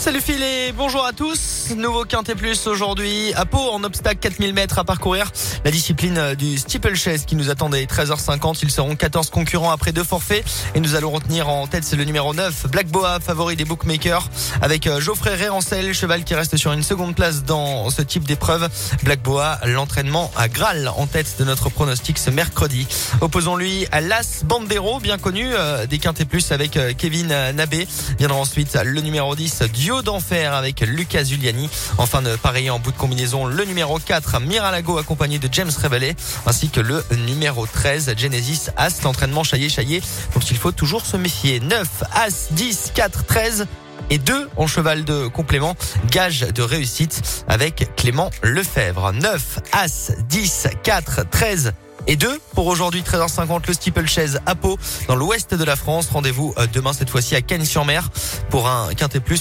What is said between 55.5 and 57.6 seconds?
de la France. Rendez-vous euh, demain cette fois-ci à